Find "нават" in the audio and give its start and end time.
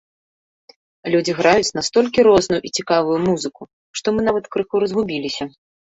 4.29-4.45